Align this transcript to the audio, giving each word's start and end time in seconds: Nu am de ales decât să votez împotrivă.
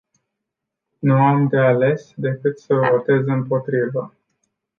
Nu 0.99 1.13
am 1.15 1.47
de 1.47 1.57
ales 1.57 2.11
decât 2.15 2.59
să 2.59 2.73
votez 2.75 3.25
împotrivă. 3.27 4.13